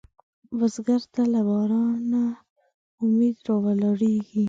[0.57, 2.23] بزګر ته له بارانه
[3.03, 4.39] امید راولاړېږي